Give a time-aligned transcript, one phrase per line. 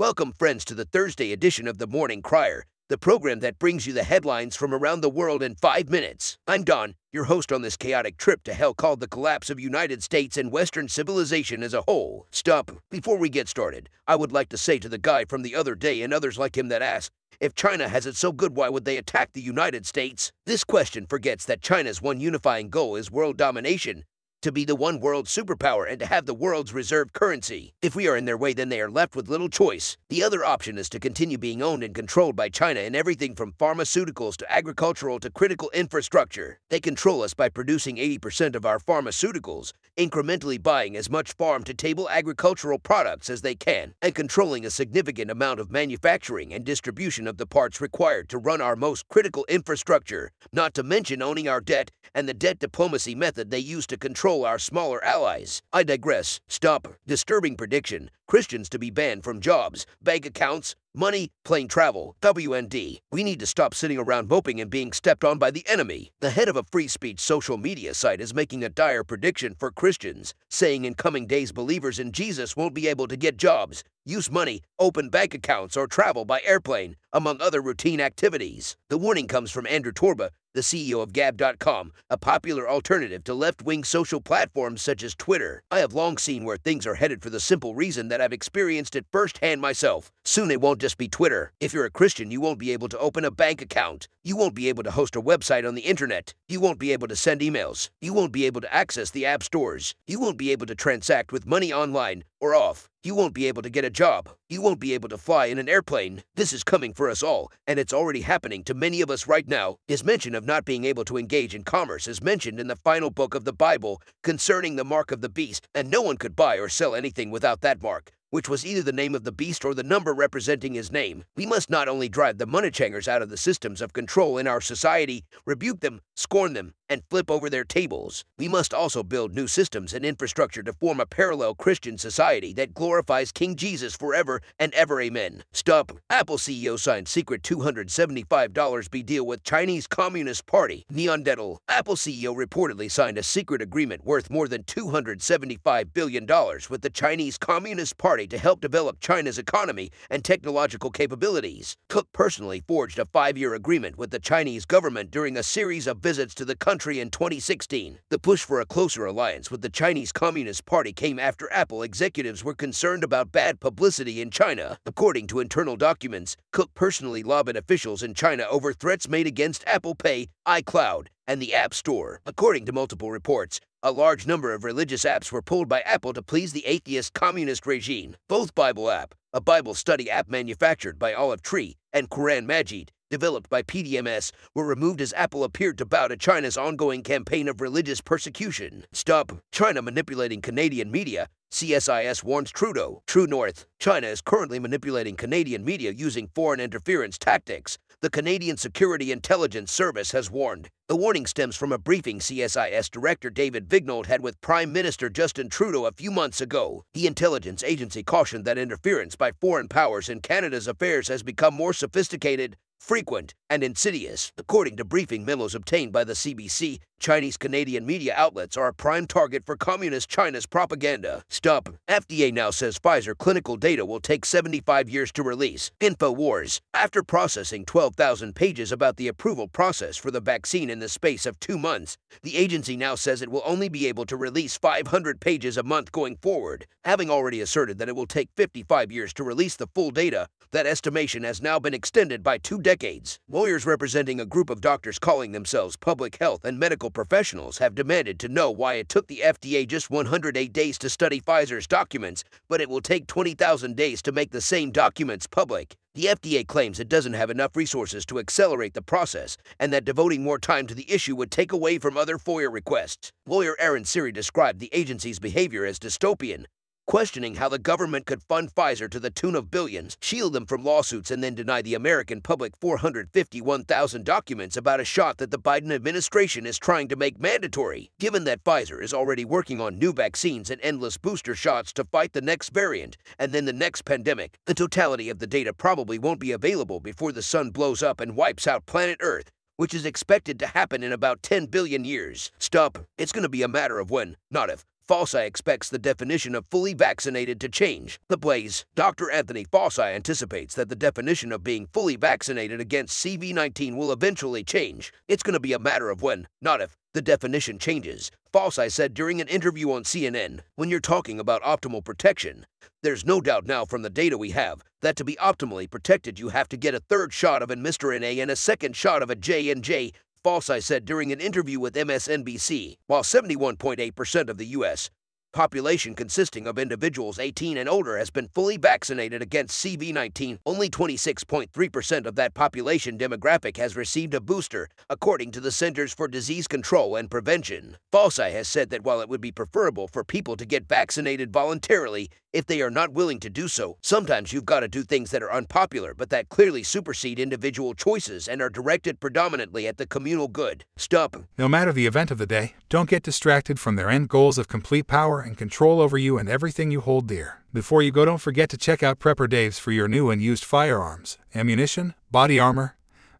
[0.00, 3.92] Welcome, friends, to the Thursday edition of the Morning Crier, the program that brings you
[3.92, 6.38] the headlines from around the world in five minutes.
[6.46, 10.02] I'm Don, your host on this chaotic trip to hell called the collapse of United
[10.02, 12.26] States and Western civilization as a whole.
[12.30, 12.70] Stop.
[12.90, 15.74] Before we get started, I would like to say to the guy from the other
[15.74, 18.86] day and others like him that ask, if China has it so good, why would
[18.86, 20.32] they attack the United States?
[20.46, 24.04] This question forgets that China's one unifying goal is world domination,
[24.42, 27.74] to be the one world superpower and to have the world's reserve currency.
[27.82, 29.98] If we are in their way, then they are left with little choice.
[30.08, 33.52] The other option is to continue being owned and controlled by China in everything from
[33.52, 36.58] pharmaceuticals to agricultural to critical infrastructure.
[36.70, 41.74] They control us by producing 80% of our pharmaceuticals, incrementally buying as much farm to
[41.74, 47.26] table agricultural products as they can, and controlling a significant amount of manufacturing and distribution
[47.26, 51.60] of the parts required to run our most critical infrastructure, not to mention owning our
[51.60, 55.60] debt and the debt diplomacy method they use to control control our smaller allies.
[55.72, 56.40] I digress.
[56.46, 56.86] Stop.
[57.04, 58.10] Disturbing prediction.
[58.28, 62.14] Christians to be banned from jobs, bank accounts, money, plane travel.
[62.22, 63.00] WND.
[63.10, 66.12] We need to stop sitting around moping and being stepped on by the enemy.
[66.20, 69.72] The head of a free speech social media site is making a dire prediction for
[69.72, 74.30] Christians, saying in coming days believers in Jesus won't be able to get jobs, use
[74.30, 78.76] money, open bank accounts, or travel by airplane, among other routine activities.
[78.90, 83.62] The warning comes from Andrew Torba, the CEO of Gab.com, a popular alternative to left
[83.62, 85.62] wing social platforms such as Twitter.
[85.70, 88.96] I have long seen where things are headed for the simple reason that I've experienced
[88.96, 90.10] it firsthand myself.
[90.24, 91.52] Soon it won't just be Twitter.
[91.60, 94.08] If you're a Christian, you won't be able to open a bank account.
[94.22, 96.34] You won't be able to host a website on the internet.
[96.48, 97.88] You won't be able to send emails.
[98.00, 99.94] You won't be able to access the app stores.
[100.06, 102.88] You won't be able to transact with money online or off.
[103.02, 104.28] You won't be able to get a job.
[104.50, 106.22] You won't be able to fly in an airplane.
[106.34, 109.48] This is coming for us all, and it's already happening to many of us right
[109.48, 109.76] now.
[109.88, 113.10] His mention of not being able to engage in commerce is mentioned in the final
[113.10, 116.56] book of the Bible concerning the mark of the beast, and no one could buy
[116.56, 119.74] or sell anything without that mark which was either the name of the beast or
[119.74, 121.24] the number representing his name.
[121.36, 124.46] We must not only drive the money changers out of the systems of control in
[124.46, 128.24] our society, rebuke them, scorn them, and flip over their tables.
[128.36, 132.74] We must also build new systems and infrastructure to form a parallel Christian society that
[132.74, 135.00] glorifies King Jesus forever and ever.
[135.00, 135.44] Amen.
[135.52, 135.92] Stop.
[136.08, 140.84] Apple CEO signed secret $275 B deal with Chinese Communist Party.
[140.90, 141.60] Neon Nettle.
[141.68, 146.26] Apple CEO reportedly signed a secret agreement worth more than $275 billion
[146.68, 151.76] with the Chinese Communist Party to help develop China's economy and technological capabilities.
[151.88, 155.98] Cook personally forged a five year agreement with the Chinese government during a series of
[155.98, 157.98] visits to the country in 2016.
[158.10, 162.44] The push for a closer alliance with the Chinese Communist Party came after Apple executives
[162.44, 164.78] were concerned about bad publicity in China.
[164.86, 169.94] According to internal documents, Cook personally lobbied officials in China over threats made against Apple
[169.94, 172.20] Pay, iCloud, and the App Store.
[172.26, 176.22] According to multiple reports, a large number of religious apps were pulled by Apple to
[176.22, 178.16] please the atheist communist regime.
[178.28, 183.48] Both Bible app, a Bible study app manufactured by Olive Tree, and Quran Majid, developed
[183.48, 188.00] by PDMS, were removed as Apple appeared to bow to China's ongoing campaign of religious
[188.00, 188.84] persecution.
[188.92, 191.28] Stop China manipulating Canadian media.
[191.52, 193.02] CSIS warns Trudeau.
[193.06, 193.66] True North.
[193.78, 197.78] China is currently manipulating Canadian media using foreign interference tactics.
[198.02, 200.70] The Canadian Security Intelligence Service has warned.
[200.88, 205.50] The warning stems from a briefing CSIS Director David Vigneault had with Prime Minister Justin
[205.50, 206.82] Trudeau a few months ago.
[206.94, 211.74] The intelligence agency cautioned that interference by foreign powers in Canada's affairs has become more
[211.74, 214.32] sophisticated, frequent, and insidious.
[214.38, 219.06] According to briefing memos obtained by the CBC, Chinese Canadian media outlets are a prime
[219.06, 221.24] target for Communist China's propaganda.
[221.30, 221.70] Stop.
[221.88, 225.70] FDA now says Pfizer clinical data will take 75 years to release.
[225.80, 226.60] InfoWars.
[226.74, 231.40] After processing 12,000 pages about the approval process for the vaccine in the space of
[231.40, 235.56] two months, the agency now says it will only be able to release 500 pages
[235.56, 236.66] a month going forward.
[236.84, 240.66] Having already asserted that it will take 55 years to release the full data, that
[240.66, 243.20] estimation has now been extended by two decades.
[243.28, 248.18] Lawyers representing a group of doctors calling themselves public health and medical professionals have demanded
[248.20, 252.60] to know why it took the FDA just 108 days to study Pfizer's documents, but
[252.60, 255.76] it will take 20,000 days to make the same documents public.
[255.94, 260.22] The FDA claims it doesn't have enough resources to accelerate the process, and that devoting
[260.22, 263.10] more time to the issue would take away from other FOIA requests.
[263.26, 266.44] Lawyer Aaron Siri described the agency's behavior as dystopian,
[266.90, 270.64] questioning how the government could fund Pfizer to the tune of billions, shield them from
[270.64, 275.70] lawsuits, and then deny the American public 451,000 documents about a shot that the Biden
[275.70, 280.50] administration is trying to make mandatory, given that Pfizer is already working on new vaccines
[280.50, 284.40] and endless booster shots to fight the next variant and then the next pandemic.
[284.46, 288.16] The totality of the data probably won't be available before the sun blows up and
[288.16, 292.30] wipes out planet Earth which is expected to happen in about 10 billion years.
[292.38, 292.78] Stop.
[292.96, 294.64] It's going to be a matter of when, not if.
[294.90, 298.00] Fauci expects the definition of fully vaccinated to change.
[298.08, 299.08] The Blaze, Dr.
[299.08, 304.92] Anthony Fauci anticipates that the definition of being fully vaccinated against CV19 will eventually change.
[305.06, 308.10] It's going to be a matter of when, not if, the definition changes.
[308.32, 312.44] Fauci said during an interview on CNN, when you're talking about optimal protection,
[312.82, 316.30] there's no doubt now from the data we have that to be optimally protected you
[316.30, 319.14] have to get a third shot of an mRNA and a second shot of a
[319.14, 319.92] J&J
[320.24, 324.90] Fauci said during an interview with MSNBC, while 71.8% of the U.S
[325.32, 330.38] population consisting of individuals 18 and older has been fully vaccinated against CV19.
[330.44, 336.08] Only 26.3% of that population demographic has received a booster, according to the Centers for
[336.08, 337.76] Disease Control and Prevention.
[337.92, 342.10] Fauci has said that while it would be preferable for people to get vaccinated voluntarily,
[342.32, 345.22] if they are not willing to do so, sometimes you've got to do things that
[345.22, 350.28] are unpopular but that clearly supersede individual choices and are directed predominantly at the communal
[350.28, 350.64] good.
[350.76, 351.16] Stop.
[351.36, 354.46] No matter the event of the day, don't get distracted from their end goals of
[354.46, 357.42] complete power and control over you and everything you hold dear.
[357.52, 360.44] Before you go, don't forget to check out Prepper Dave's for your new and used
[360.44, 362.76] firearms, ammunition, body armor,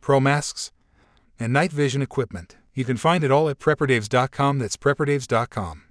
[0.00, 0.70] pro masks,
[1.40, 2.56] and night vision equipment.
[2.72, 4.60] You can find it all at prepperdaves.com.
[4.60, 5.82] That's prepperdaves.com.